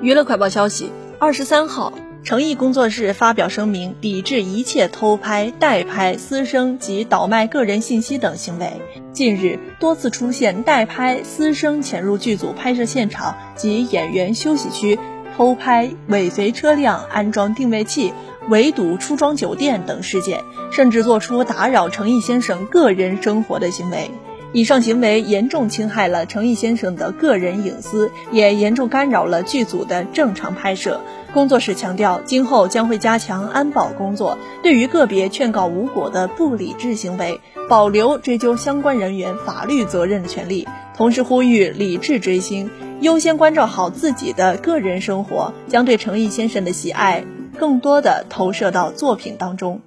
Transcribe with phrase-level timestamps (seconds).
[0.00, 1.92] 娱乐快报消息：二十三号，
[2.22, 8.80] 诚毅工作室发表声明，抵制一切偷拍、代拍、私生及倒卖个人信息等行为。
[9.12, 14.96] 近日，多次出现代拍、私生潜入剧组拍摄现场及演员休息区
[15.36, 18.12] 偷拍、尾随车辆、安装定位器、
[18.48, 24.08] 围堵出装酒店等事件，甚至做出打扰诚毅先生个人生活的行为。
[24.52, 31.00] 以上行为严重侵害了程毅先生的个人隐私，也严重干扰了剧组的正常拍摄。
[31.34, 40.66] 工作室强调，今后将会加强安保工作，对于个别劝告无果的不理智行为，保留追究相关人员法律责任的权利。
[40.96, 42.70] 同时呼吁理智追星，
[43.02, 47.22] 优先关照好自己的个人生活，将对程毅先生的喜爱
[47.58, 49.82] 更多的投射到作品当中。